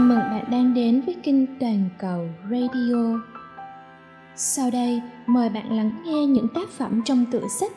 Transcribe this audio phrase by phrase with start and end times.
[0.00, 3.20] Chào mừng bạn đang đến với kênh Toàn cầu Radio.
[4.36, 7.72] Sau đây, mời bạn lắng nghe những tác phẩm trong tựa sách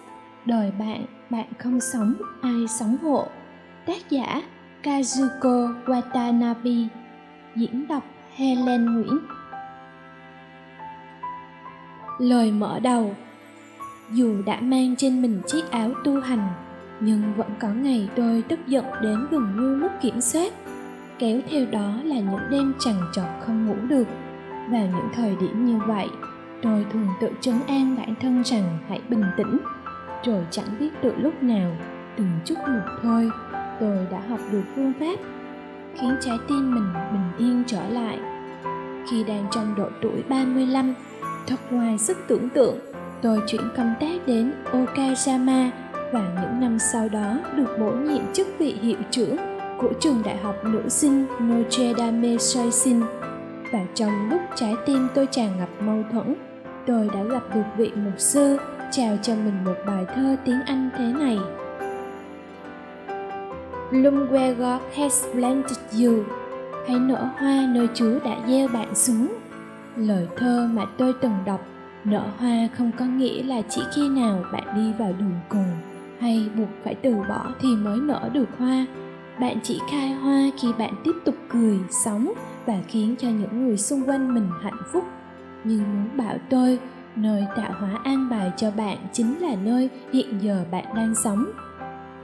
[0.46, 3.28] Đời bạn, bạn không sống, ai sống hộ.
[3.86, 4.42] Tác giả
[4.84, 6.88] Kazuko Watanabe
[7.56, 8.04] Diễn đọc
[8.36, 9.20] Helen Nguyễn
[12.20, 13.16] Lời mở đầu
[14.12, 16.48] Dù đã mang trên mình chiếc áo tu hành
[17.00, 20.54] Nhưng vẫn có ngày tôi tức giận đến gần như mất kiểm soát
[21.20, 24.08] kéo theo đó là những đêm trằn trọc không ngủ được.
[24.70, 26.08] Vào những thời điểm như vậy,
[26.62, 29.58] tôi thường tự trấn an bản thân rằng hãy bình tĩnh.
[30.26, 31.72] Rồi chẳng biết từ lúc nào,
[32.18, 33.30] từng chút một thôi,
[33.80, 35.20] tôi đã học được phương pháp,
[35.96, 38.20] khiến trái tim mình bình yên trở lại.
[39.12, 40.94] Khi đang trong độ tuổi 35
[41.48, 42.78] thật ngoài sức tưởng tượng,
[43.22, 45.72] tôi chuyển công tác đến Okayama
[46.14, 49.53] và những năm sau đó được bổ nhiệm chức vị hiệu trưởng
[49.84, 53.00] của trường đại học nữ sinh Notre Dame Soisin
[53.72, 56.36] và trong lúc trái tim tôi tràn ngập mâu thuẫn,
[56.88, 58.58] tôi đã gặp được vị mục sư
[58.92, 61.38] chào cho mình một bài thơ tiếng Anh thế này.
[63.92, 66.24] Bloom where God has planted you.
[66.88, 69.28] Hãy nở hoa nơi Chúa đã gieo bạn xuống.
[69.96, 71.66] Lời thơ mà tôi từng đọc,
[72.04, 75.72] Nở hoa không có nghĩa là chỉ khi nào bạn đi vào đường cùng
[76.20, 78.86] Hay buộc phải từ bỏ thì mới nở được hoa
[79.40, 82.34] bạn chỉ khai hoa khi bạn tiếp tục cười, sống
[82.66, 85.04] và khiến cho những người xung quanh mình hạnh phúc.
[85.64, 86.80] Nhưng muốn bảo tôi,
[87.16, 91.46] nơi tạo hóa an bài cho bạn chính là nơi hiện giờ bạn đang sống.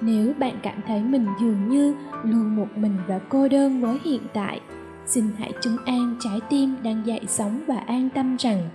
[0.02, 4.22] Nếu bạn cảm thấy mình dường như luôn một mình và cô đơn với hiện
[4.34, 4.62] tại,
[5.06, 8.70] xin hãy chứng an trái tim đang dậy sống và an tâm rằng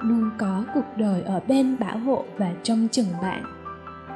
[0.00, 3.44] luôn có cuộc đời ở bên bảo hộ và trông chừng bạn.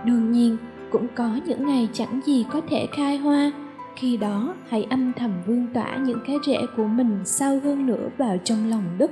[0.05, 0.57] Đương nhiên,
[0.91, 3.53] cũng có những ngày chẳng gì có thể khai hoa
[3.97, 8.09] khi đó hãy âm thầm vươn tỏa những cái rễ của mình sâu hơn nữa
[8.19, 9.11] vào trong lòng đất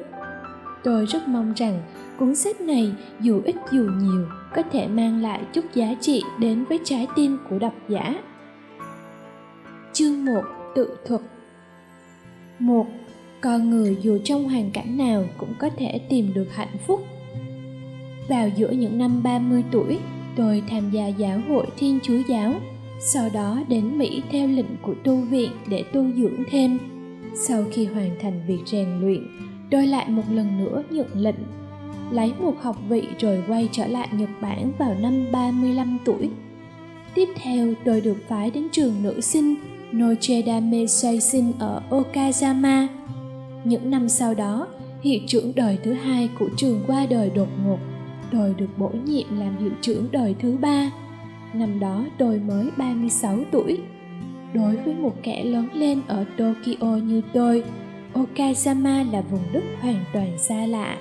[0.84, 1.80] tôi rất mong rằng
[2.18, 6.64] cuốn sách này dù ít dù nhiều có thể mang lại chút giá trị đến
[6.64, 8.14] với trái tim của độc giả.
[9.92, 10.42] Chương 1
[10.74, 11.20] tự thuật.
[12.58, 12.86] Một
[13.40, 17.06] con người dù trong hoàn cảnh nào cũng có thể tìm được hạnh phúc.
[18.28, 19.98] Vào giữa những năm 30 tuổi,
[20.36, 22.54] tôi tham gia giáo hội Thiên Chúa Giáo
[23.04, 26.78] sau đó đến Mỹ theo lệnh của tu viện để tu dưỡng thêm.
[27.34, 29.26] Sau khi hoàn thành việc rèn luyện,
[29.70, 31.36] tôi lại một lần nữa nhận lệnh
[32.10, 36.30] lấy một học vị rồi quay trở lại Nhật Bản vào năm 35 tuổi.
[37.14, 39.54] Tiếp theo tôi được phái đến trường nữ sinh
[39.92, 40.86] Notre Dame
[41.58, 42.86] ở Okazama.
[43.64, 44.66] Những năm sau đó,
[45.02, 47.78] hiệu trưởng đời thứ hai của trường qua đời đột ngột.
[48.32, 50.90] Tôi được bổ nhiệm làm hiệu trưởng đời thứ ba
[51.54, 53.78] Năm đó tôi mới 36 tuổi.
[54.54, 57.64] Đối với một kẻ lớn lên ở Tokyo như tôi,
[58.12, 60.98] Okayama là vùng đất hoàn toàn xa lạ.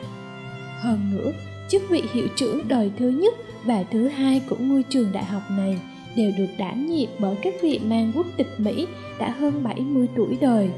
[0.81, 1.31] Hơn nữa,
[1.69, 3.33] chức vị hiệu trưởng đời thứ nhất
[3.65, 5.79] và thứ hai của ngôi trường đại học này
[6.15, 8.87] đều được đảm nhiệm bởi các vị mang quốc tịch Mỹ
[9.19, 10.69] đã hơn 70 tuổi đời.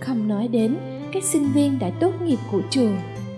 [0.00, 0.76] Không nói đến
[1.12, 2.96] các sinh viên đã tốt nghiệp của trường,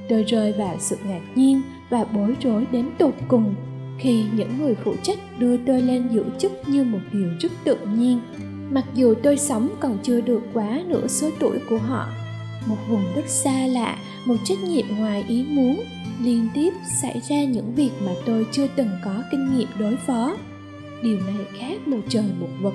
[0.09, 3.55] tôi rơi vào sự ngạc nhiên và bối rối đến tột cùng
[3.99, 7.77] khi những người phụ trách đưa tôi lên giữ chức như một điều rất tự
[7.97, 8.21] nhiên.
[8.71, 12.09] Mặc dù tôi sống còn chưa được quá nửa số tuổi của họ,
[12.67, 15.83] một vùng đất xa lạ, một trách nhiệm ngoài ý muốn,
[16.23, 20.37] liên tiếp xảy ra những việc mà tôi chưa từng có kinh nghiệm đối phó.
[21.03, 22.75] Điều này khác một trời một vực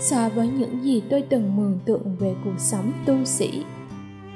[0.00, 3.62] so với những gì tôi từng mường tượng về cuộc sống tu sĩ.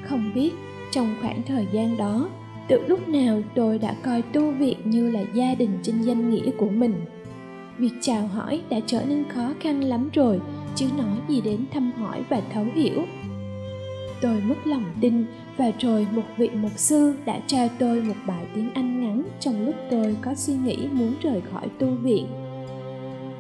[0.03, 0.51] Không biết
[0.91, 2.29] trong khoảng thời gian đó
[2.69, 6.51] từ lúc nào tôi đã coi tu viện như là gia đình trên danh nghĩa
[6.51, 6.95] của mình?
[7.79, 10.41] Việc chào hỏi đã trở nên khó khăn lắm rồi,
[10.75, 13.05] chứ nói gì đến thăm hỏi và thấu hiểu.
[14.21, 15.25] Tôi mất lòng tin
[15.57, 19.67] và rồi một vị mục sư đã trao tôi một bài tiếng anh ngắn trong
[19.67, 22.27] lúc tôi có suy nghĩ muốn rời khỏi tu viện.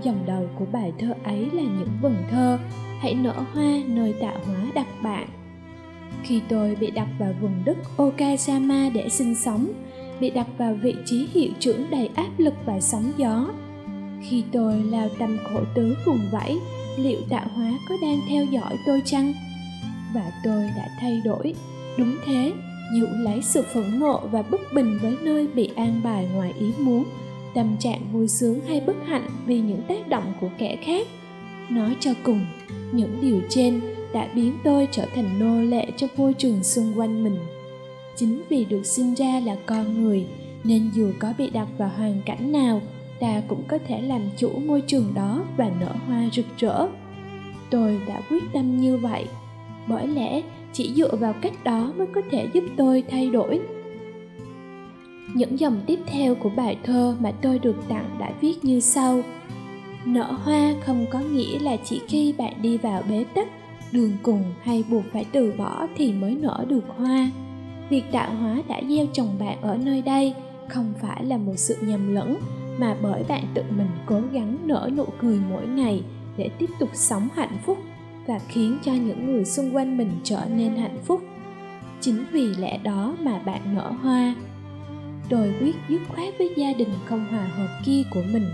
[0.03, 2.59] Dòng đầu của bài thơ ấy là những vần thơ,
[3.01, 5.29] hãy nở hoa, nơi tạo hóa đặc bạn
[6.23, 9.73] khi tôi bị đặt vào vùng đất Okayama để sinh sống,
[10.21, 13.49] bị đặt vào vị trí hiệu trưởng đầy áp lực và sóng gió.
[14.23, 16.59] Khi tôi lao tâm khổ tứ vùng vẫy,
[16.97, 19.33] liệu tạo hóa có đang theo dõi tôi chăng?
[20.15, 21.55] Và tôi đã thay đổi.
[21.99, 22.53] Đúng thế,
[22.95, 26.73] dụ lấy sự phẫn nộ và bất bình với nơi bị an bài ngoài ý
[26.79, 27.05] muốn,
[27.55, 31.07] tâm trạng vui sướng hay bất hạnh vì những tác động của kẻ khác.
[31.71, 32.47] Nói cho cùng,
[32.93, 33.81] những điều trên
[34.13, 37.37] đã biến tôi trở thành nô lệ cho môi trường xung quanh mình.
[38.17, 40.27] Chính vì được sinh ra là con người,
[40.65, 42.83] nên dù có bị đặt vào hoàn cảnh nào,
[43.21, 46.87] ta cũng có thể làm chủ môi trường đó và nở hoa rực rỡ.
[47.71, 49.25] Tôi đã quyết tâm như vậy.
[49.87, 53.61] Bởi lẽ, chỉ dựa vào cách đó mới có thể giúp tôi thay đổi.
[55.35, 59.23] Những dòng tiếp theo của bài thơ mà tôi được tặng đã viết như sau.
[60.05, 63.49] Nở hoa không có nghĩa là chỉ khi bạn đi vào bế tắc
[63.93, 67.31] đường cùng hay buộc phải từ bỏ thì mới nở được hoa.
[67.91, 70.35] Việc tạo hóa đã gieo trồng bạn ở nơi đây
[70.69, 72.37] không phải là một sự nhầm lẫn,
[72.79, 76.03] mà bởi bạn tự mình cố gắng nở nụ cười mỗi ngày
[76.37, 77.79] để tiếp tục sống hạnh phúc
[78.27, 81.21] và khiến cho những người xung quanh mình trở nên hạnh phúc.
[82.01, 84.35] Chính vì lẽ đó mà bạn nở hoa.
[85.29, 88.47] Tôi quyết dứt khoát với gia đình không hòa hợp kia của mình.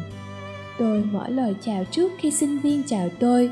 [0.78, 3.50] Tôi mở lời chào trước khi sinh viên chào tôi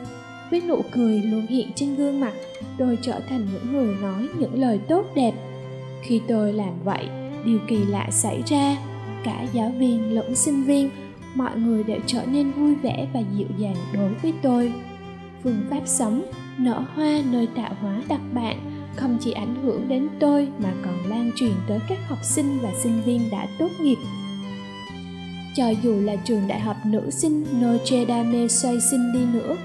[0.53, 2.33] với nụ cười luôn hiện trên gương mặt,
[2.79, 5.33] tôi trở thành những người nói những lời tốt đẹp.
[6.03, 7.09] Khi tôi làm vậy,
[7.45, 8.77] điều kỳ lạ xảy ra.
[9.25, 10.91] Cả giáo viên lẫn sinh viên,
[11.35, 14.73] mọi người đều trở nên vui vẻ và dịu dàng đối với tôi.
[15.43, 16.23] Phương pháp sống,
[16.59, 18.57] nở hoa nơi tạo hóa đặc bạn,
[18.97, 22.71] không chỉ ảnh hưởng đến tôi mà còn lan truyền tới các học sinh và
[22.83, 23.99] sinh viên đã tốt nghiệp.
[25.57, 29.57] Cho dù là trường đại học nữ sinh Notre Dame xoay sinh đi nữa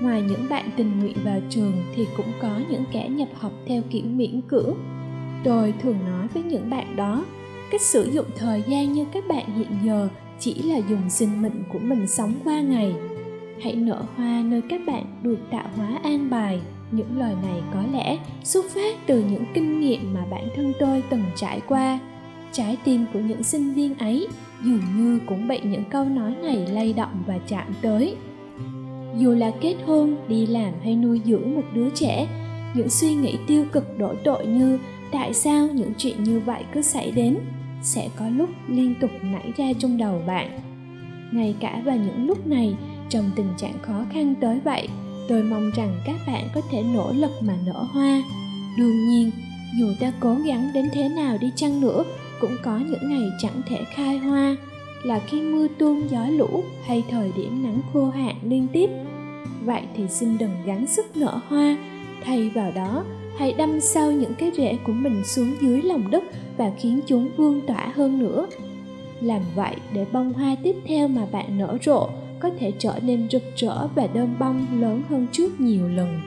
[0.00, 3.82] ngoài những bạn tình nguyện vào trường thì cũng có những kẻ nhập học theo
[3.90, 4.74] kiểu miễn cưỡng.
[5.44, 7.24] Tôi thường nói với những bạn đó,
[7.70, 10.08] cách sử dụng thời gian như các bạn hiện giờ
[10.38, 12.94] chỉ là dùng sinh mệnh của mình sống qua ngày.
[13.62, 16.60] Hãy nở hoa nơi các bạn được tạo hóa an bài.
[16.90, 21.02] Những lời này có lẽ xuất phát từ những kinh nghiệm mà bản thân tôi
[21.10, 21.98] từng trải qua.
[22.52, 24.28] Trái tim của những sinh viên ấy
[24.64, 28.16] dường như cũng bị những câu nói này lay động và chạm tới
[29.18, 32.28] dù là kết hôn, đi làm hay nuôi dưỡng một đứa trẻ,
[32.74, 34.78] những suy nghĩ tiêu cực đổ tội như
[35.12, 37.38] tại sao những chuyện như vậy cứ xảy đến?
[37.82, 40.60] sẽ có lúc liên tục nảy ra trong đầu bạn.
[41.32, 42.76] Ngay cả vào những lúc này,
[43.08, 44.88] trong tình trạng khó khăn tới vậy,
[45.28, 48.22] tôi mong rằng các bạn có thể nỗ lực mà nở hoa.
[48.78, 49.30] Đương nhiên,
[49.78, 52.04] dù ta cố gắng đến thế nào đi chăng nữa,
[52.40, 54.56] cũng có những ngày chẳng thể khai hoa
[55.02, 58.90] là khi mưa tuôn gió lũ hay thời điểm nắng khô hạn liên tiếp.
[59.64, 61.76] Vậy thì xin đừng gắng sức nở hoa,
[62.24, 63.04] thay vào đó,
[63.36, 66.24] hãy đâm sâu những cái rễ của mình xuống dưới lòng đất
[66.56, 68.46] và khiến chúng vươn tỏa hơn nữa.
[69.20, 72.08] Làm vậy, để bông hoa tiếp theo mà bạn nở rộ
[72.40, 76.20] có thể trở nên rực rỡ và đơm bông lớn hơn trước nhiều lần.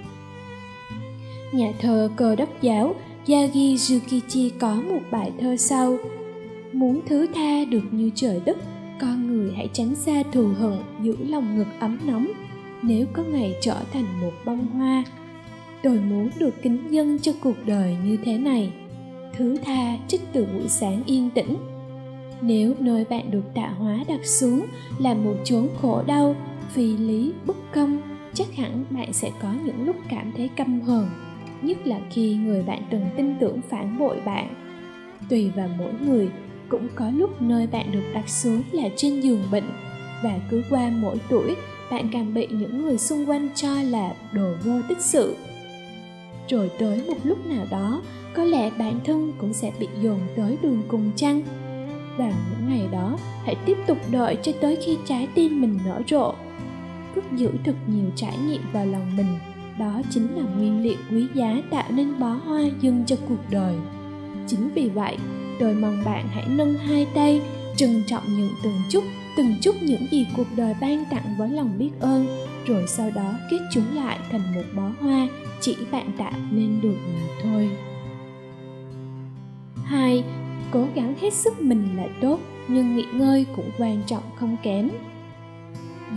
[1.54, 2.96] Nhà thơ cơ đốc giáo
[3.28, 5.98] Yagi Yukichi có một bài thơ sau.
[6.76, 8.58] Muốn thứ tha được như trời đất
[9.00, 12.32] Con người hãy tránh xa thù hận Giữ lòng ngực ấm nóng.
[12.82, 15.04] Nếu có ngày trở thành một bông hoa
[15.84, 18.74] Tôi muốn được kính dân cho cuộc đời như thế này.
[19.38, 21.56] Thứ tha trích từ buổi sáng yên tĩnh.
[22.42, 24.66] Nếu nơi bạn được tạo hóa đặt xuống
[25.00, 26.36] Là một chốn khổ đau
[26.70, 28.02] Phi lý, bất công
[28.34, 31.10] Chắc hẳn bạn sẽ có những lúc cảm thấy căm hờn
[31.62, 34.54] nhất là khi người bạn từng tin tưởng phản bội bạn.
[35.30, 36.30] Tùy vào mỗi người
[36.70, 39.70] cũng có lúc nơi bạn được đặt xuống là trên giường bệnh.
[40.24, 41.56] Và cứ qua mỗi tuổi,
[41.92, 45.36] bạn càng bị những người xung quanh cho là đồ vô tích sự.
[46.50, 48.02] Rồi tới một lúc nào đó,
[48.34, 51.42] có lẽ bản thân cũng sẽ bị dồn tới đường cùng chăng?
[52.18, 56.02] Vào những ngày đó, hãy tiếp tục đợi cho tới khi trái tim mình nở
[56.08, 56.34] rộ.
[57.16, 59.40] Cất giữ thật nhiều trải nghiệm vào lòng mình.
[59.80, 63.76] Đó chính là nguyên liệu quý giá tạo nên bó hoa dâng cho cuộc đời
[64.48, 65.18] chính vì vậy,
[65.60, 67.42] tôi mong bạn hãy nâng hai tay,
[67.76, 69.04] trân trọng những từng chút
[69.36, 72.28] từng chút những gì cuộc đời ban tặng với lòng biết ơn,
[72.66, 75.28] rồi sau đó kết chúng lại thành một bó hoa,
[75.62, 77.70] chỉ bạn tạo nên được mà thôi.
[79.84, 80.24] Hai,
[80.72, 84.90] cố gắng hết sức mình là tốt, nhưng nghỉ ngơi cũng quan trọng không kém.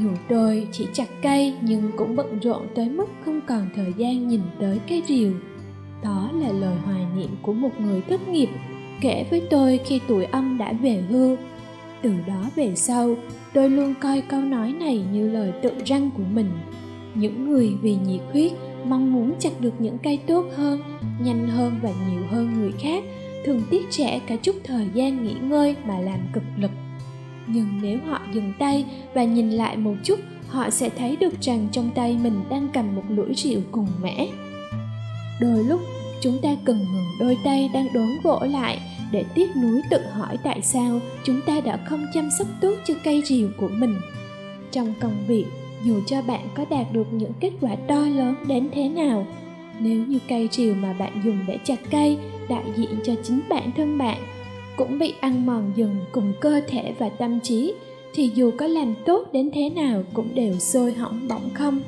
[0.03, 4.29] Dù tôi chỉ chặt cây nhưng cũng bận rộn tới mức không còn thời gian
[4.29, 5.33] nhìn tới cây rìu
[6.03, 8.49] đó là lời hoài niệm của một người thất nghiệp,
[9.01, 11.37] kể với tôi khi tuổi ông đã về hưu.
[12.03, 13.15] Từ đó về sau,
[13.55, 16.51] tôi luôn coi câu nói này như lời tự răng của mình.
[17.15, 18.53] Những người vì nhiệt huyết
[18.85, 20.81] mong muốn chặt được những cây tốt hơn,
[21.25, 23.05] nhanh hơn và nhiều hơn người khác,
[23.45, 26.71] thường tiết trẻ cả chút thời gian nghỉ ngơi mà làm cực lực.
[27.47, 31.69] Nhưng nếu họ dừng tay và nhìn lại một chút, họ sẽ thấy được rằng
[31.73, 34.29] trong tay mình đang cầm một lưỡi rượu cùng mẻ
[35.41, 35.81] đôi lúc,
[36.21, 38.79] chúng ta cần ngừng đôi tay đang đốn gỗ lại
[39.13, 42.95] để tiếc nuối tự hỏi tại sao chúng ta đã không chăm sóc tốt cho
[43.05, 43.95] cây rìu của mình.
[44.73, 45.45] Trong công việc,
[45.85, 49.27] dù cho bạn có đạt được những kết quả to lớn đến thế nào,
[49.81, 52.19] nếu như cây rìu mà bạn dùng để chặt cây
[52.49, 54.19] đại diện cho chính bản thân bạn
[54.77, 57.75] cũng bị ăn mòn dần cùng cơ thể và tâm trí,
[58.15, 61.81] thì dù có làm tốt đến thế nào cũng đều sôi hỏng bỏng không.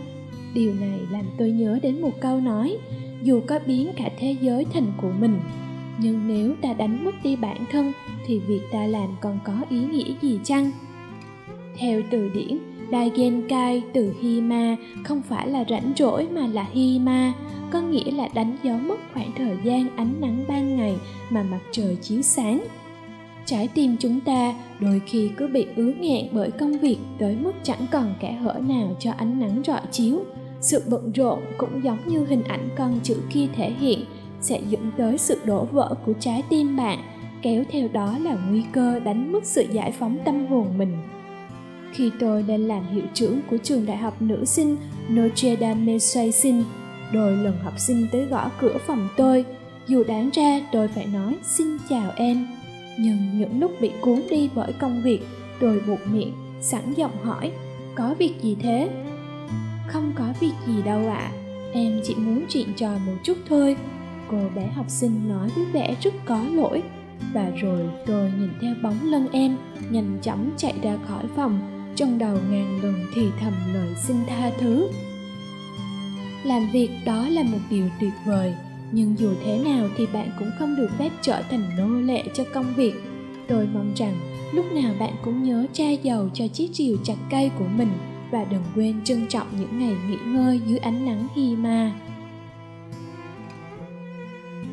[0.54, 2.76] Điều này làm tôi nhớ đến một câu nói
[3.22, 5.40] dù có biến cả thế giới thành của mình
[5.98, 7.92] nhưng nếu ta đánh mất đi bản thân
[8.26, 10.70] thì việc ta làm còn có ý nghĩa gì chăng
[11.76, 12.58] theo từ điển
[12.90, 17.32] daigenkai từ Hima không phải là rảnh rỗi mà là Hima,
[17.70, 20.96] có nghĩa là đánh dấu mất khoảng thời gian ánh nắng ban ngày
[21.30, 22.64] mà mặt trời chiếu sáng.
[23.46, 27.52] Trái tim chúng ta đôi khi cứ bị ứ nghẹn bởi công việc tới mức
[27.62, 30.24] chẳng còn kẻ hở nào cho ánh nắng rọi chiếu.
[30.60, 34.04] Sự bận rộn cũng giống như hình ảnh con chữ kia thể hiện
[34.40, 36.98] sẽ dẫn tới sự đổ vỡ của trái tim bạn,
[37.42, 40.96] kéo theo đó là nguy cơ đánh mất sự giải phóng tâm hồn mình
[41.92, 44.76] khi tôi lên làm hiệu trưởng của trường đại học nữ sinh
[45.08, 46.62] Notre Dame Saisin,
[47.12, 49.44] đôi lần học sinh tới gõ cửa phòng tôi,
[49.86, 52.46] dù đáng ra tôi phải nói xin chào em.
[52.98, 55.20] Nhưng những lúc bị cuốn đi bởi công việc,
[55.60, 57.52] tôi buộc miệng, sẵn giọng hỏi,
[57.94, 58.88] có việc gì thế?
[59.92, 61.32] Không có việc gì đâu ạ, à.
[61.72, 63.76] em chỉ muốn chuyện trò một chút thôi.
[64.30, 66.82] Cô bé học sinh nói với vẻ rất có lỗi.
[67.32, 69.56] Và rồi tôi nhìn theo bóng lưng em,
[69.90, 74.50] nhanh chóng chạy ra khỏi phòng, trong đầu ngàn lần thì thầm lời xin tha
[74.60, 74.88] thứ
[76.44, 78.54] làm việc đó là một điều tuyệt vời
[78.92, 82.44] nhưng dù thế nào thì bạn cũng không được phép trở thành nô lệ cho
[82.54, 82.94] công việc
[83.48, 84.14] tôi mong rằng
[84.52, 87.88] lúc nào bạn cũng nhớ tra dầu cho chiếc rìu chặt cây của mình
[88.30, 91.92] và đừng quên trân trọng những ngày nghỉ ngơi dưới ánh nắng hi ma.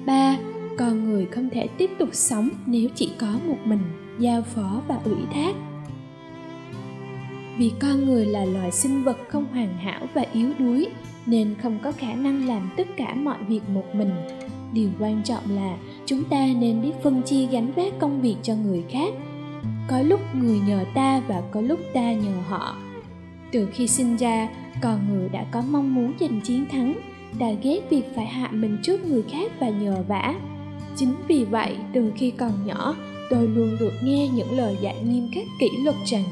[0.05, 0.37] Ba,
[0.77, 3.81] con người không thể tiếp tục sống nếu chỉ có một mình,
[4.19, 5.55] giao phó và ủy thác.
[7.57, 10.87] Vì con người là loài sinh vật không hoàn hảo và yếu đuối,
[11.25, 14.11] nên không có khả năng làm tất cả mọi việc một mình.
[14.73, 18.55] Điều quan trọng là chúng ta nên biết phân chia gánh vác công việc cho
[18.55, 19.13] người khác.
[19.89, 22.75] Có lúc người nhờ ta và có lúc ta nhờ họ
[23.51, 24.47] từ khi sinh ra,
[24.81, 26.93] con người đã có mong muốn giành chiến thắng,
[27.39, 30.35] đã ghét việc phải hạ mình trước người khác và nhờ vả.
[30.95, 32.95] Chính vì vậy, từ khi còn nhỏ,
[33.29, 36.23] tôi luôn được nghe những lời dạy nghiêm khắc kỷ luật rằng,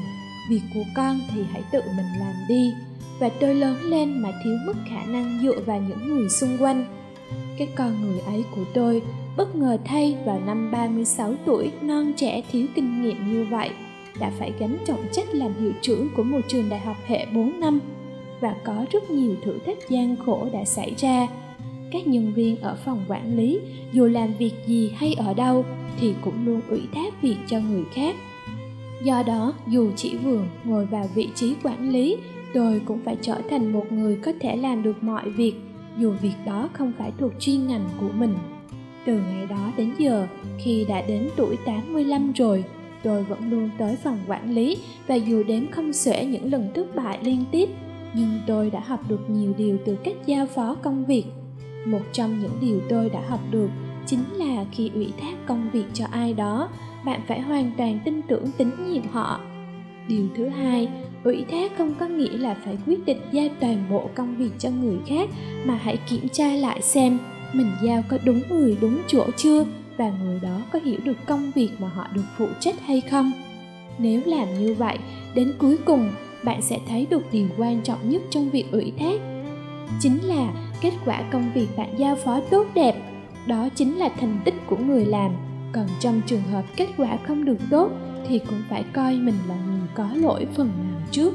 [0.50, 2.72] việc của con thì hãy tự mình làm đi.
[3.18, 6.84] Và tôi lớn lên mà thiếu mất khả năng dựa vào những người xung quanh.
[7.58, 9.02] Cái con người ấy của tôi
[9.36, 13.70] bất ngờ thay vào năm 36 tuổi, non trẻ thiếu kinh nghiệm như vậy
[14.20, 17.60] đã phải gánh trọng trách làm hiệu trưởng của một trường đại học hệ 4
[17.60, 17.80] năm
[18.40, 21.26] và có rất nhiều thử thách gian khổ đã xảy ra.
[21.92, 23.60] Các nhân viên ở phòng quản lý,
[23.92, 25.64] dù làm việc gì hay ở đâu,
[26.00, 28.16] thì cũng luôn ủy thác việc cho người khác
[29.02, 32.16] do đó, dù chỉ vừa ngồi vào vị trí quản lý,
[32.54, 35.54] tôi cũng phải trở thành một người có thể làm được mọi việc,
[35.98, 38.34] dù việc đó không phải thuộc chuyên ngành của mình
[39.06, 40.26] từ ngày đó đến giờ,
[40.58, 42.64] khi đã đến tuổi 85 rồi
[43.06, 46.96] tôi vẫn luôn tới phòng quản lý và dù đếm không xuể những lần thất
[46.96, 47.68] bại liên tiếp,
[48.14, 51.24] nhưng tôi đã học được nhiều điều từ cách giao phó công việc.
[51.86, 53.68] Một trong những điều tôi đã học được
[54.06, 56.68] chính là khi ủy thác công việc cho ai đó,
[57.04, 59.40] bạn phải hoàn toàn tin tưởng tín nhiệm họ.
[60.08, 60.88] Điều thứ hai,
[61.24, 64.70] ủy thác không có nghĩa là phải quyết định giao toàn bộ công việc cho
[64.70, 65.28] người khác,
[65.64, 67.18] mà hãy kiểm tra lại xem
[67.52, 69.64] mình giao có đúng người, đúng chỗ chưa
[69.96, 73.32] và người đó có hiểu được công việc mà họ được phụ trách hay không?
[73.98, 74.98] Nếu làm như vậy,
[75.34, 76.10] đến cuối cùng,
[76.44, 79.20] bạn sẽ thấy được điều quan trọng nhất trong việc ủy thác.
[80.00, 82.96] Chính là kết quả công việc bạn giao phó tốt đẹp.
[83.46, 85.30] Đó chính là thành tích của người làm.
[85.72, 87.90] Còn trong trường hợp kết quả không được tốt,
[88.28, 91.34] thì cũng phải coi mình là người có lỗi phần nào trước.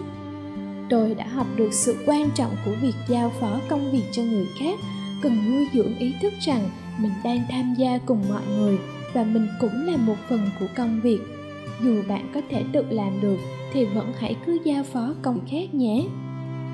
[0.89, 4.47] Tôi đã học được sự quan trọng của việc giao phó công việc cho người
[4.59, 4.79] khác,
[5.21, 8.77] cần nuôi dưỡng ý thức rằng mình đang tham gia cùng mọi người
[9.13, 11.19] và mình cũng là một phần của công việc.
[11.83, 13.38] Dù bạn có thể tự làm được
[13.74, 16.03] thì vẫn hãy cứ giao phó công việc khác nhé.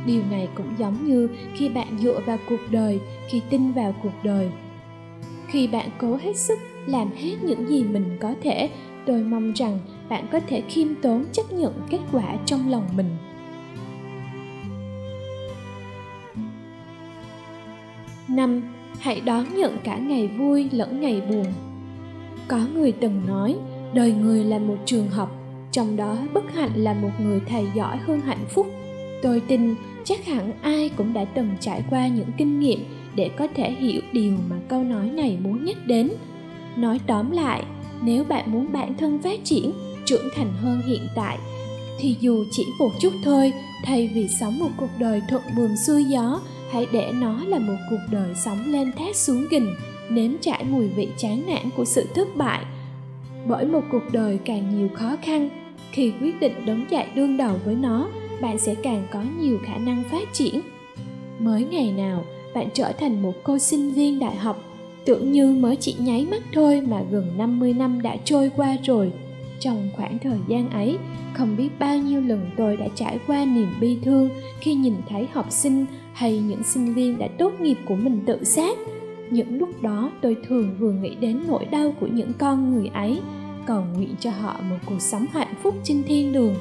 [0.06, 4.24] Điều này cũng giống như khi bạn dựa vào cuộc đời, khi tin vào cuộc
[4.24, 4.50] đời.
[5.48, 8.70] Khi bạn cố hết sức làm hết những gì mình có thể,
[9.06, 13.18] tôi mong rằng bạn có thể khiêm tốn chấp nhận kết quả trong lòng mình.
[18.28, 18.62] Năm
[19.00, 21.46] hãy đón nhận cả ngày vui lẫn ngày buồn.
[22.48, 23.56] Có người từng nói,
[23.94, 25.32] đời người là một trường học,
[25.72, 28.68] trong đó bất hạnh là một người thầy giỏi hơn hạnh phúc.
[29.22, 32.80] Tôi tin chắc hẳn ai cũng đã từng trải qua những kinh nghiệm
[33.16, 36.10] để có thể hiểu điều mà câu nói này muốn nhắc đến.
[36.76, 37.64] Nói tóm lại,
[38.02, 39.72] nếu bạn muốn bản thân phát triển,
[40.06, 41.38] trưởng thành hơn hiện tại,
[42.00, 46.04] thì dù chỉ một chút thôi, thay vì sống một cuộc đời thuận buồm xuôi
[46.04, 49.76] gió hãy để nó là một cuộc đời sống lên thét xuống gình
[50.10, 52.66] nếm trải mùi vị chán nản của sự thất bại
[53.48, 55.50] bởi một cuộc đời càng nhiều khó khăn
[55.92, 58.10] khi quyết định đứng dậy đương đầu với nó
[58.42, 60.62] bạn sẽ càng có nhiều khả năng phát triển
[61.40, 64.64] mới ngày nào bạn trở thành một cô sinh viên đại học
[65.08, 69.12] tưởng như mới chỉ nháy mắt thôi mà gần 50 năm đã trôi qua rồi.
[69.60, 70.98] Trong khoảng thời gian ấy,
[71.34, 75.28] không biết bao nhiêu lần tôi đã trải qua niềm bi thương khi nhìn thấy
[75.34, 75.86] học sinh
[76.18, 78.78] hay những sinh viên đã tốt nghiệp của mình tự sát.
[79.30, 83.20] Những lúc đó tôi thường vừa nghĩ đến nỗi đau của những con người ấy,
[83.66, 86.56] cầu nguyện cho họ một cuộc sống hạnh phúc trên thiên đường,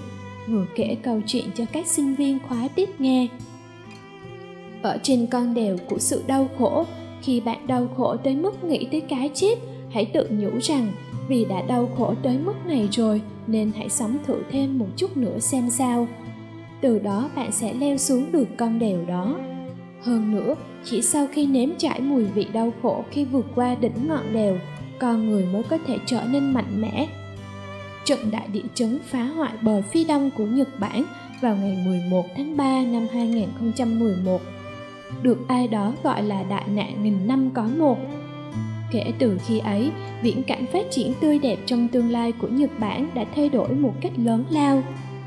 [0.49, 3.29] vừa kể câu chuyện cho các sinh viên khóa tiếp nghe.
[4.83, 6.85] Ở trên con đèo của sự đau khổ,
[7.23, 9.59] khi bạn đau khổ tới mức nghĩ tới cái chết
[9.91, 10.93] hãy tự nhủ rằng
[11.29, 15.17] vì đã đau khổ tới mức này rồi nên hãy sống thử thêm một chút
[15.17, 16.09] nữa xem sao
[16.80, 19.37] từ đó bạn sẽ leo xuống được con đèo đó
[20.02, 20.54] hơn nữa
[20.85, 24.59] chỉ sau khi nếm trải mùi vị đau khổ khi vượt qua đỉnh ngọn đèo
[24.99, 27.09] con người mới có thể trở nên mạnh mẽ
[28.04, 31.04] trận đại địa chấn phá hoại bờ phi đông của Nhật Bản
[31.40, 34.40] vào ngày 11 tháng 3 năm 2011
[35.23, 37.99] được ai đó gọi là đại nạn nghìn năm có một.
[38.92, 39.90] Kể từ khi ấy,
[40.23, 43.68] viễn cảnh phát triển tươi đẹp trong tương lai của Nhật Bản đã thay đổi
[43.68, 44.83] một cách lớn lao.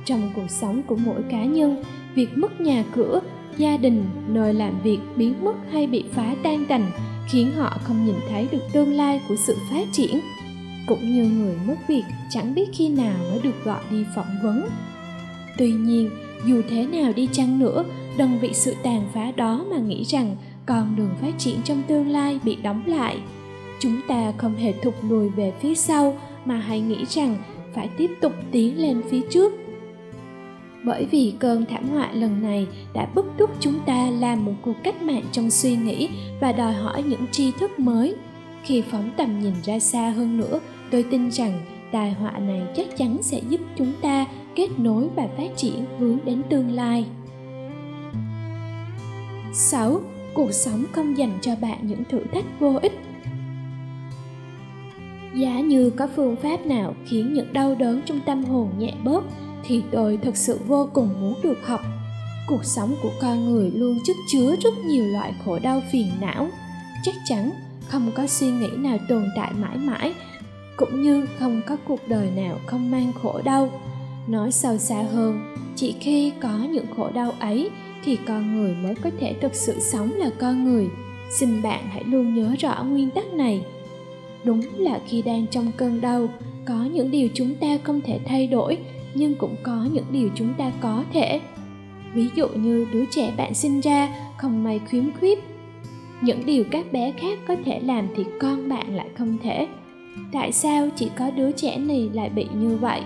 [0.06, 1.84] Trong cuộc sống của mỗi cá nhân,
[2.16, 3.22] việc mất nhà cửa,
[3.58, 6.92] gia đình, nơi làm việc biến mất hay bị phá tan tành
[7.30, 10.20] khiến họ không nhìn thấy được tương lai của sự phát triển.
[10.88, 14.70] Cũng như người mất việc chẳng biết khi nào mới được gọi đi phỏng vấn.
[15.58, 16.10] Tuy nhiên,
[16.46, 17.86] dù thế nào đi chăng nữa
[18.18, 22.08] đừng vì sự tàn phá đó mà nghĩ rằng con đường phát triển trong tương
[22.08, 23.18] lai bị đóng lại
[23.80, 27.38] chúng ta không hề thụt lùi về phía sau mà hãy nghĩ rằng
[27.76, 29.54] phải tiếp tục tiến lên phía trước
[30.86, 34.76] bởi vì cơn thảm họa lần này đã bức thúc chúng ta làm một cuộc
[34.84, 36.10] cách mạng trong suy nghĩ
[36.42, 38.16] và đòi hỏi những tri thức mới
[38.64, 40.60] khi phóng tầm nhìn ra xa hơn nữa,
[40.92, 45.28] tôi tin rằng tai họa này chắc chắn sẽ giúp chúng ta kết nối và
[45.38, 47.06] phát triển hướng đến tương lai
[49.54, 50.02] 6.
[50.34, 53.00] Cuộc sống không dành cho bạn những thử thách vô ích
[55.36, 59.24] Giá như có phương pháp nào khiến những đau đớn trong tâm hồn nhẹ bớt
[59.64, 61.82] thì tôi thật sự vô cùng muốn được học.
[62.48, 66.50] Cuộc sống của con người luôn chất chứa rất nhiều loại khổ đau phiền não.
[67.04, 67.52] Chắc chắn
[67.88, 70.14] không có suy nghĩ nào tồn tại mãi mãi,
[70.78, 73.70] cũng như không có cuộc đời nào không mang khổ đau.
[74.28, 77.70] Nói sâu xa hơn, chỉ khi có những khổ đau ấy
[78.04, 80.88] thì con người mới có thể thực sự sống là con người
[81.30, 83.62] xin bạn hãy luôn nhớ rõ nguyên tắc này
[84.44, 86.28] đúng là khi đang trong cơn đau
[86.66, 88.78] có những điều chúng ta không thể thay đổi
[89.14, 91.42] nhưng cũng có những điều chúng ta có thể.
[92.14, 95.44] Ví dụ như đứa trẻ bạn sinh ra không may khiếm khuyết.
[96.22, 99.68] Những điều các bé khác có thể làm thì con bạn lại không thể.
[100.32, 103.02] Tại sao chỉ có đứa trẻ này lại bị như vậy?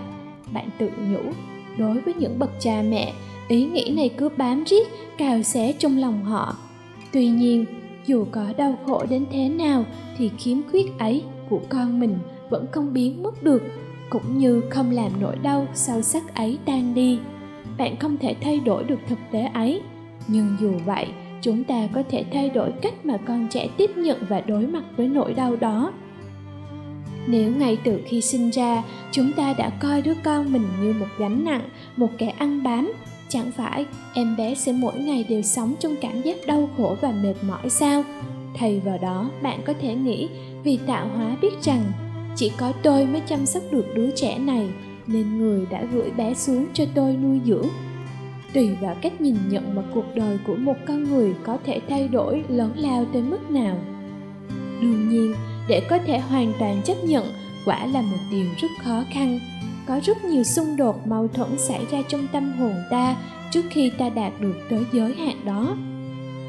[0.54, 1.32] Bạn tự nhủ,
[1.78, 3.14] đối với những bậc cha mẹ,
[3.48, 4.88] ý nghĩ này cứ bám riết,
[5.18, 6.56] cào xé trong lòng họ.
[7.12, 7.66] Tuy nhiên,
[8.06, 9.86] dù có đau khổ đến thế nào
[10.18, 12.18] thì khiếm khuyết ấy của con mình
[12.50, 13.64] vẫn không biến mất được
[14.14, 17.20] cũng như không làm nỗi đau sâu sắc ấy tan đi.
[17.78, 19.82] Bạn không thể thay đổi được thực tế ấy.
[20.28, 21.08] Nhưng dù vậy,
[21.42, 24.84] chúng ta có thể thay đổi cách mà con trẻ tiếp nhận và đối mặt
[24.98, 25.92] với nỗi đau đó.
[27.28, 31.08] Nếu ngay từ khi sinh ra, chúng ta đã coi đứa con mình như một
[31.18, 32.94] gánh nặng, một kẻ ăn bám,
[33.30, 37.12] chẳng phải em bé sẽ mỗi ngày đều sống trong cảm giác đau khổ và
[37.24, 38.04] mệt mỏi sao?
[38.56, 40.30] Thay vào đó, bạn có thể nghĩ,
[40.64, 41.84] vì tạo hóa biết rằng
[42.36, 44.70] chỉ có tôi mới chăm sóc được đứa trẻ này,
[45.08, 47.68] nên người đã gửi bé xuống cho tôi nuôi dưỡng.
[48.54, 52.08] Tùy vào cách nhìn nhận mà cuộc đời của một con người có thể thay
[52.08, 53.78] đổi, lớn lao tới mức nào.
[54.82, 55.36] Đương nhiên,
[55.68, 57.26] để có thể hoàn toàn chấp nhận,
[57.66, 59.40] quả là một điều rất khó khăn.
[59.88, 63.16] Có rất nhiều xung đột, mâu thuẫn xảy ra trong tâm hồn ta
[63.52, 65.76] trước khi ta đạt được tới giới hạn đó.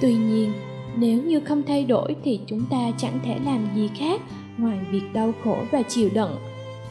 [0.00, 0.52] Tuy nhiên,
[0.96, 4.20] nếu như không thay đổi thì chúng ta chẳng thể làm gì khác
[4.58, 6.36] ngoài việc đau khổ và chịu đựng,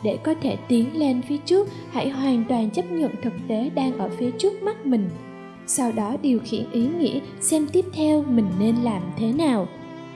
[0.03, 3.97] để có thể tiến lên phía trước, hãy hoàn toàn chấp nhận thực tế đang
[3.97, 5.09] ở phía trước mắt mình.
[5.67, 9.67] Sau đó điều khiển ý nghĩ xem tiếp theo mình nên làm thế nào.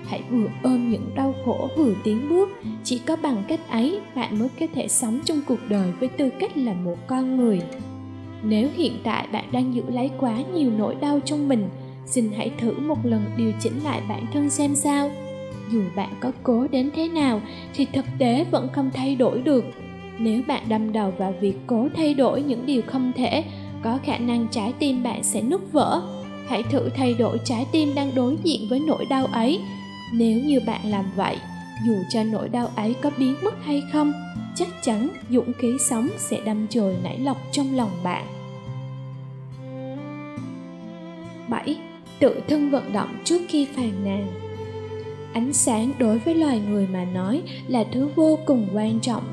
[0.05, 2.49] Hãy vừa ôm những đau khổ vừa tiến bước,
[2.83, 6.29] chỉ có bằng cách ấy bạn mới có thể sống trong cuộc đời với tư
[6.39, 7.61] cách là một con người.
[8.43, 11.69] Nếu hiện tại bạn đang giữ lấy quá nhiều nỗi đau trong mình,
[12.05, 15.11] xin hãy thử một lần điều chỉnh lại bản thân xem sao
[15.71, 17.41] dù bạn có cố đến thế nào
[17.73, 19.65] thì thực tế vẫn không thay đổi được.
[20.19, 23.43] Nếu bạn đâm đầu vào việc cố thay đổi những điều không thể,
[23.83, 26.01] có khả năng trái tim bạn sẽ nứt vỡ.
[26.47, 29.59] Hãy thử thay đổi trái tim đang đối diện với nỗi đau ấy.
[30.13, 31.37] Nếu như bạn làm vậy,
[31.87, 34.13] dù cho nỗi đau ấy có biến mất hay không,
[34.55, 38.25] chắc chắn dũng khí sống sẽ đâm chồi nảy lọc trong lòng bạn.
[41.49, 41.77] 7.
[42.19, 44.46] tự thân vận động trước khi phàn nàn
[45.33, 49.23] ánh sáng đối với loài người mà nói là thứ vô cùng quan trọng.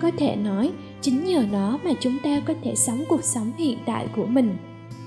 [0.00, 3.78] Có thể nói, chính nhờ nó mà chúng ta có thể sống cuộc sống hiện
[3.86, 4.56] tại của mình.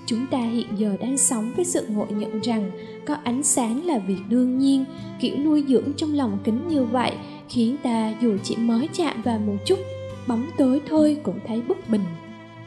[0.05, 2.71] Chúng ta hiện giờ đang sống với sự ngộ nhận rằng
[3.05, 4.85] có ánh sáng là việc đương nhiên,
[5.19, 7.11] kiểu nuôi dưỡng trong lòng kính như vậy
[7.49, 9.79] khiến ta dù chỉ mới chạm vào một chút,
[10.27, 12.03] bóng tối thôi cũng thấy bất bình.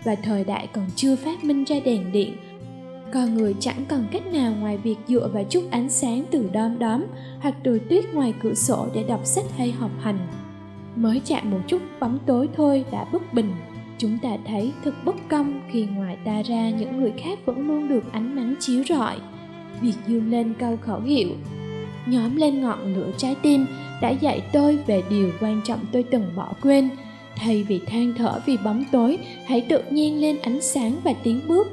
[0.04, 2.36] Và thời đại còn chưa phát minh ra đèn điện
[3.12, 6.78] con người chẳng còn cách nào ngoài việc dựa vào chút ánh sáng từ đom
[6.78, 7.04] đóm
[7.40, 10.18] hoặc từ tuyết ngoài cửa sổ để đọc sách hay học hành.
[10.96, 13.52] Mới chạm một chút bóng tối thôi đã bất bình.
[13.98, 17.88] Chúng ta thấy thật bất công khi ngoài ta ra những người khác vẫn luôn
[17.88, 19.16] được ánh nắng chiếu rọi.
[19.80, 21.28] Việc dương lên câu khẩu hiệu.
[22.06, 23.66] Nhóm lên ngọn lửa trái tim
[24.02, 26.90] đã dạy tôi về điều quan trọng tôi từng bỏ quên.
[27.36, 31.40] Thay vì than thở vì bóng tối, hãy tự nhiên lên ánh sáng và tiến
[31.48, 31.72] bước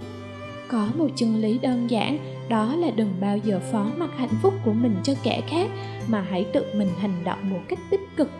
[0.67, 2.17] có một chân lý đơn giản,
[2.49, 5.69] đó là đừng bao giờ phó mặc hạnh phúc của mình cho kẻ khác,
[6.07, 8.31] mà hãy tự mình hành động một cách tích cực.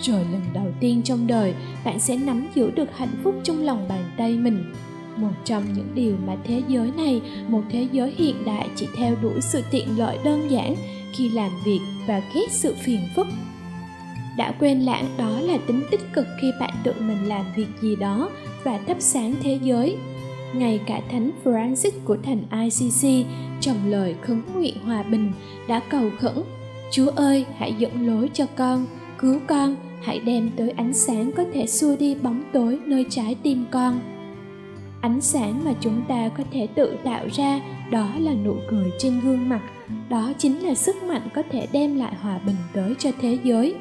[0.00, 1.54] Rồi lần đầu tiên trong đời,
[1.84, 4.64] bạn sẽ nắm giữ được hạnh phúc trong lòng bàn tay mình.
[5.16, 9.16] Một trong những điều mà thế giới này, một thế giới hiện đại chỉ theo
[9.22, 10.74] đuổi sự tiện lợi đơn giản
[11.12, 13.26] khi làm việc và ghét sự phiền phức.
[14.36, 17.96] Đã quên lãng đó là tính tích cực khi bạn tự mình làm việc gì
[17.96, 18.30] đó
[18.64, 19.96] và thắp sáng thế giới
[20.54, 23.26] ngay cả thánh francis của thành icc
[23.60, 25.32] trong lời khấn nguyện hòa bình
[25.68, 26.34] đã cầu khẩn,
[26.90, 28.86] chúa ơi, hãy dẫn lối cho con,
[29.18, 33.36] cứu con, hãy đem tới ánh sáng có thể xua đi bóng tối nơi trái
[33.42, 34.00] tim con.
[35.00, 39.20] Ánh sáng mà chúng ta có thể tự tạo ra, đó là nụ cười trên
[39.20, 39.60] gương mặt,
[40.08, 43.74] đó chính là sức mạnh có thể đem lại hòa bình tới cho thế giới.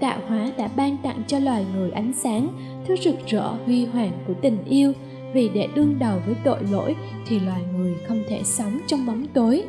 [0.00, 2.48] Tạo hóa đã ban tặng cho loài người ánh sáng,
[2.86, 4.92] thứ rực rỡ, huy hoàng của tình yêu
[5.32, 9.26] vì để đương đầu với tội lỗi thì loài người không thể sống trong bóng
[9.34, 9.64] tối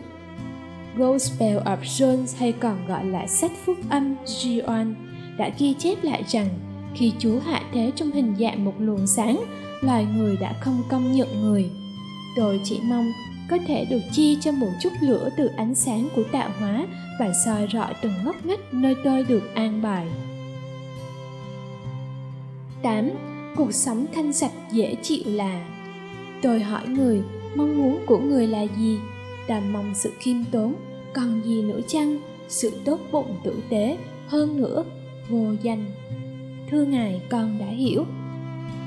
[0.97, 4.95] Gospel of John hay còn gọi là sách phúc âm Gioan
[5.37, 6.49] đã ghi chép lại rằng
[6.95, 9.43] khi Chúa hạ thế trong hình dạng một luồng sáng,
[9.81, 11.69] loài người đã không công nhận người.
[12.35, 13.11] Tôi chỉ mong
[13.49, 16.85] có thể được chia cho một chút lửa từ ánh sáng của tạo hóa
[17.19, 20.07] và soi rọi từng ngóc ngách nơi tôi được an bài.
[22.83, 23.09] 8.
[23.55, 25.67] Cuộc sống thanh sạch dễ chịu là
[26.41, 27.21] Tôi hỏi người,
[27.55, 28.97] mong muốn của người là gì?
[29.47, 30.73] Ta mong sự khiêm tốn,
[31.13, 32.19] còn gì nữa chăng?
[32.47, 34.83] Sự tốt bụng tử tế, hơn nữa
[35.29, 35.85] vô danh
[36.71, 38.05] thưa ngài con đã hiểu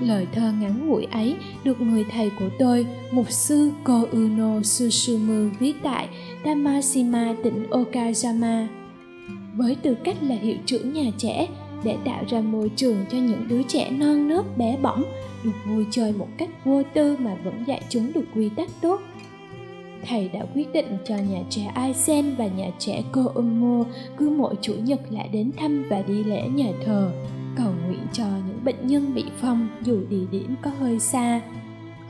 [0.01, 5.51] lời thơ ngắn ngủi ấy được người thầy của tôi mục sư ko uno susumu
[5.59, 6.09] viết tại
[6.45, 8.69] tamashima tỉnh okayama
[9.57, 11.49] với tư cách là hiệu trưởng nhà trẻ
[11.85, 15.05] để tạo ra môi trường cho những đứa trẻ non nớt bé bỏng
[15.45, 19.01] được vui chơi một cách vô tư mà vẫn dạy chúng được quy tắc tốt
[20.07, 23.85] thầy đã quyết định cho nhà trẻ Aisen và nhà trẻ Koummo
[24.17, 27.11] cứ mỗi chủ nhật lại đến thăm và đi lễ nhà thờ,
[27.57, 31.41] cầu nguyện cho những bệnh nhân bị phong dù địa điểm có hơi xa.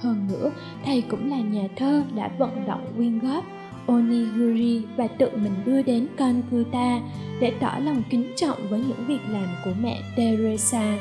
[0.01, 0.51] Hơn nữa,
[0.85, 3.45] thầy cũng là nhà thơ đã vận động quyên góp
[3.87, 7.01] onigiri và tự mình đưa đến Calcutta
[7.41, 10.99] để tỏ lòng kính trọng với những việc làm của mẹ Teresa.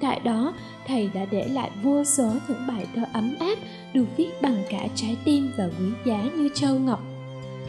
[0.00, 0.54] Tại đó,
[0.86, 3.58] thầy đã để lại vô số những bài thơ ấm áp
[3.94, 7.02] được viết bằng cả trái tim và quý giá như châu ngọc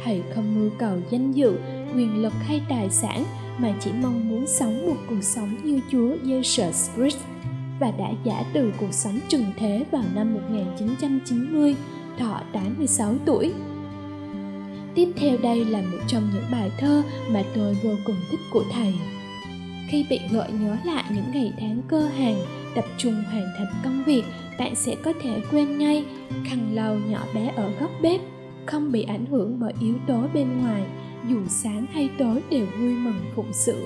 [0.03, 1.57] thầy không mưu cầu danh dự
[1.95, 3.23] quyền lực hay tài sản
[3.57, 7.17] mà chỉ mong muốn sống một cuộc sống như Chúa Jesus Christ
[7.79, 11.75] và đã giả từ cuộc sống trừng thế vào năm 1990,
[12.19, 13.53] thọ 86 tuổi.
[14.95, 18.63] Tiếp theo đây là một trong những bài thơ mà tôi vô cùng thích của
[18.71, 18.93] thầy.
[19.87, 24.03] Khi bị gợi nhớ lại những ngày tháng cơ hàng, tập trung hoàn thành công
[24.03, 24.23] việc
[24.59, 26.05] bạn sẽ có thể quên ngay
[26.45, 28.21] khăn lau nhỏ bé ở góc bếp
[28.65, 30.83] không bị ảnh hưởng bởi yếu tố bên ngoài
[31.29, 33.85] dù sáng hay tối đều vui mừng phụng sự.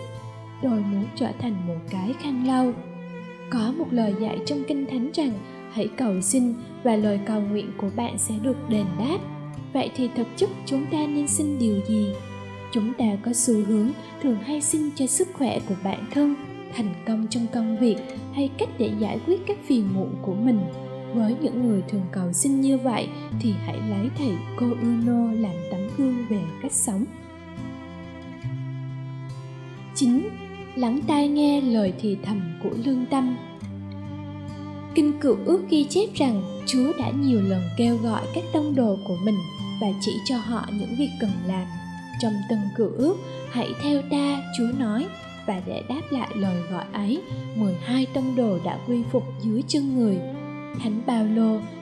[0.61, 2.73] Tôi muốn trở thành một cái khăn lau.
[3.49, 5.31] Có một lời dạy trong kinh thánh rằng
[5.71, 9.17] hãy cầu xin và lời cầu nguyện của bạn sẽ được đền đáp
[9.73, 12.07] vậy thì thực chất chúng ta nên xin điều gì?
[12.71, 16.35] Chúng ta có xu hướng thường hay xin cho sức khỏe của bản thân
[16.75, 17.95] thành công trong công việc
[18.33, 20.59] hay cách để giải quyết các phiền muộn của mình?
[21.13, 23.07] Với những người thường cầu xin như vậy
[23.39, 27.05] thì hãy lấy thầy cô Uno làm tấm gương về cách sống.
[29.95, 30.29] 9.
[30.75, 33.37] Lắng tai nghe lời thì thầm của lương tâm.
[34.95, 38.97] Kinh cựu ước ghi chép rằng Chúa đã nhiều lần kêu gọi các tông đồ
[39.07, 39.35] của mình
[39.81, 41.67] và chỉ cho họ những việc cần làm.
[42.19, 43.17] Trong từng cựu ước,
[43.51, 45.07] hãy theo ta, Chúa nói,
[45.45, 47.21] và để đáp lại lời gọi ấy,
[47.55, 50.19] 12 tông đồ đã quy phục dưới chân người.
[50.79, 51.25] Thánh Bao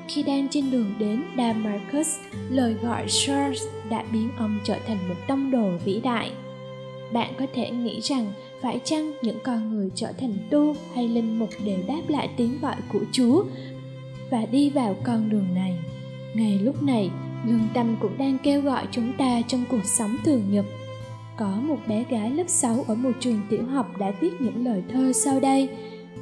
[0.08, 5.16] khi đang trên đường đến Damascus, lời gọi Charles đã biến ông trở thành một
[5.28, 6.32] tông đồ vĩ đại.
[7.14, 8.32] Bạn có thể nghĩ rằng
[8.62, 12.60] phải chăng những con người trở thành tu hay linh mục đều đáp lại tiếng
[12.62, 13.44] gọi của Chúa
[14.30, 15.80] và đi vào con đường này.
[16.34, 17.10] Ngay lúc này,
[17.48, 20.66] lương tâm cũng đang kêu gọi chúng ta trong cuộc sống thường nhật.
[21.38, 24.84] Có một bé gái lớp 6 ở một trường tiểu học đã viết những lời
[24.90, 25.70] thơ sau đây.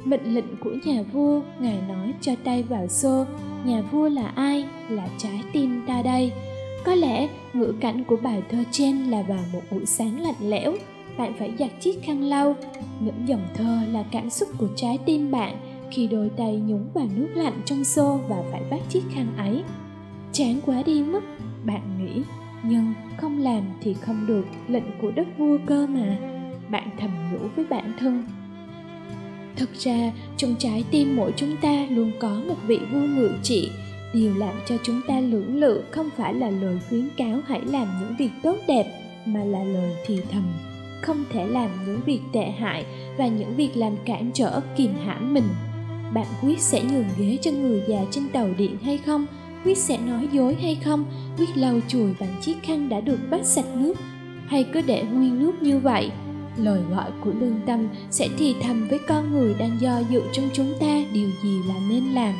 [0.04, 3.24] Mệnh lệnh của nhà vua, ngài nói cho tay vào xô,
[3.64, 4.64] nhà vua là ai?
[4.88, 6.32] Là trái tim ta đây.
[6.84, 10.74] Có lẽ ngữ cảnh của bài thơ trên là vào một buổi sáng lạnh lẽo,
[11.18, 12.56] bạn phải giặt chiếc khăn lau.
[13.00, 15.56] Những dòng thơ là cảm xúc của trái tim bạn
[15.90, 19.62] khi đôi tay nhúng vào nước lạnh trong xô và phải vắt chiếc khăn ấy
[20.34, 21.20] chán quá đi mất.
[21.64, 22.22] Bạn nghĩ,
[22.62, 26.16] nhưng không làm thì không được, lệnh của đất vua cơ mà.
[26.70, 28.24] Bạn thầm nhủ với bản thân.
[29.56, 33.70] Thực ra, trong trái tim mỗi chúng ta luôn có một vị vua ngự trị.
[34.14, 37.88] Điều làm cho chúng ta lưỡng lự không phải là lời khuyến cáo hãy làm
[38.00, 38.86] những việc tốt đẹp,
[39.26, 40.44] mà là lời thì thầm.
[41.02, 42.84] Không thể làm những việc tệ hại
[43.18, 45.48] và những việc làm cản trở, kìm hãm mình.
[46.14, 49.26] Bạn quyết sẽ nhường ghế cho người già trên tàu điện hay không?
[49.64, 51.04] Quyết sẽ nói dối hay không?
[51.38, 53.94] Quyết lau chùi bằng chiếc khăn đã được vắt sạch nước.
[54.46, 56.10] Hay cứ để nguyên nước như vậy?
[56.56, 60.48] Lời gọi của lương tâm sẽ thì thầm với con người đang do dự trong
[60.52, 62.34] chúng ta điều gì là nên làm?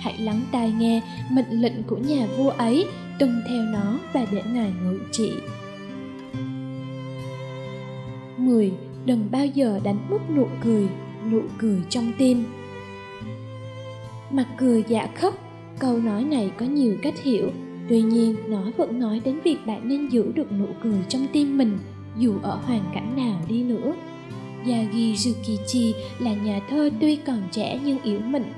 [0.00, 2.86] Hãy lắng tai nghe mệnh lệnh của nhà vua ấy
[3.18, 5.32] tuân theo nó và để ngài ngự trị.
[8.36, 8.72] 10.
[9.04, 10.88] Đừng bao giờ đánh mất nụ cười,
[11.30, 12.44] nụ cười trong tim.
[14.30, 15.49] Mặt cười dạ khóc
[15.80, 17.50] câu nói này có nhiều cách hiểu
[17.88, 21.58] tuy nhiên nó vẫn nói đến việc bạn nên giữ được nụ cười trong tim
[21.58, 21.78] mình
[22.18, 23.94] dù ở hoàn cảnh nào đi nữa
[24.66, 28.52] Yagi Yukichi là nhà thơ tuy còn trẻ nhưng yếu mệnh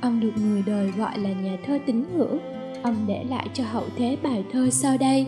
[0.00, 2.38] Ông được người đời gọi là nhà thơ tín ngưỡng.
[2.82, 5.26] Ông để lại cho hậu thế bài thơ sau đây.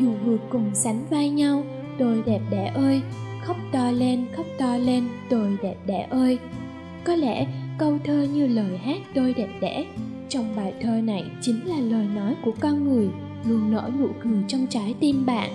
[0.00, 1.64] Dù vừa cùng sánh vai nhau,
[1.98, 3.02] tôi đẹp đẽ ơi,
[3.42, 6.38] khóc to lên, khóc to lên, tôi đẹp đẽ ơi.
[7.04, 7.46] Có lẽ
[7.78, 9.86] câu thơ như lời hát tôi đẹp đẽ
[10.28, 13.08] trong bài thơ này chính là lời nói của con người
[13.44, 15.50] luôn nở nụ cười trong trái tim bạn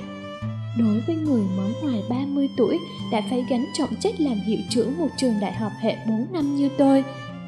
[0.77, 2.79] Đối với người mới ngoài 30 tuổi
[3.11, 6.55] đã phải gánh trọng trách làm hiệu trưởng một trường đại học hệ 4 năm
[6.55, 7.03] như tôi,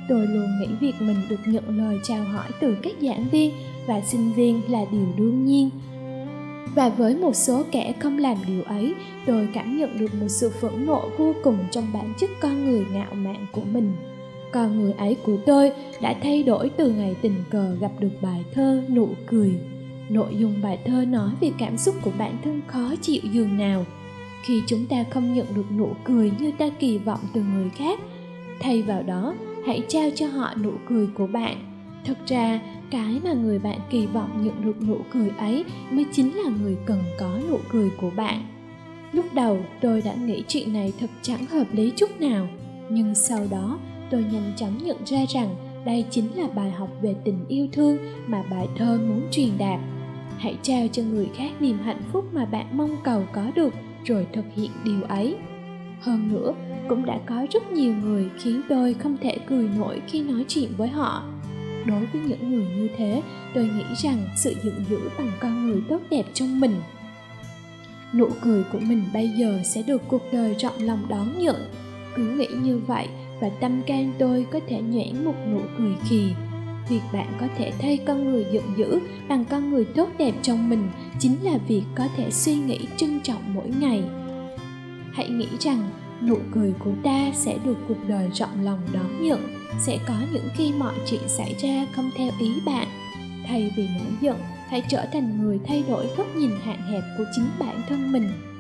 [0.10, 3.52] tôi luôn nghĩ việc mình được nhận lời chào hỏi từ các giảng viên
[3.88, 5.70] và sinh viên là điều đương nhiên.
[6.76, 8.94] Và với một số kẻ không làm điều ấy,
[9.26, 12.86] tôi cảm nhận được một sự phẫn nộ vô cùng trong bản chất con người
[12.94, 13.94] ngạo mạn của mình
[14.54, 18.44] còn người ấy của tôi đã thay đổi từ ngày tình cờ gặp được bài
[18.54, 19.54] thơ nụ cười.
[20.10, 23.86] Nội dung bài thơ nói về cảm xúc của bản thân khó chịu dường nào.
[24.44, 28.00] Khi chúng ta không nhận được nụ cười như ta kỳ vọng từ người khác,
[28.60, 29.34] thay vào đó,
[29.66, 31.58] hãy trao cho họ nụ cười của bạn.
[32.06, 32.60] Thực ra,
[32.92, 36.78] cái mà người bạn kỳ vọng nhận được nụ cười ấy mới chính là người
[36.86, 38.44] cần có nụ cười của bạn.
[39.12, 42.48] Lúc đầu, tôi đã nghĩ chuyện này thật chẳng hợp lý chút nào,
[42.90, 43.80] nhưng sau đó
[44.14, 47.98] tôi nhanh chóng nhận ra rằng đây chính là bài học về tình yêu thương
[48.28, 49.80] mà bài thơ muốn truyền đạt.
[50.38, 53.74] Hãy trao cho người khác niềm hạnh phúc mà bạn mong cầu có được
[54.06, 55.36] rồi thực hiện điều ấy.
[56.02, 56.54] Hơn nữa,
[56.90, 60.70] cũng đã có rất nhiều người khiến tôi không thể cười nổi khi nói chuyện
[60.78, 61.24] với họ.
[61.86, 63.22] Đối với những người như thế,
[63.54, 66.76] tôi nghĩ rằng sự giận dữ bằng con người tốt đẹp trong mình,
[68.14, 71.56] nụ cười của mình bây giờ sẽ được cuộc đời rộng lòng đón nhận.
[72.16, 73.08] Cứ nghĩ như vậy
[73.44, 76.34] và tâm can tôi có thể nhoẻn một nụ cười khì.
[76.90, 80.70] Việc bạn có thể thay con người giận dữ bằng con người tốt đẹp trong
[80.70, 84.04] mình chính là việc có thể suy nghĩ trân trọng mỗi ngày.
[85.14, 85.90] Hãy nghĩ rằng
[86.22, 89.40] nụ cười của ta sẽ được cuộc đời rộng lòng đón nhận,
[89.80, 92.88] sẽ có những khi mọi chuyện xảy ra không theo ý bạn.
[93.48, 94.38] Thay vì nổi giận,
[94.70, 98.53] hãy trở thành người thay đổi góc nhìn hạn hẹp của chính bản thân mình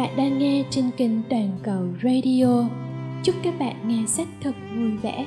[0.00, 2.64] bạn đang nghe trên kênh Toàn cầu Radio.
[3.24, 5.26] Chúc các bạn nghe sách thật vui vẻ.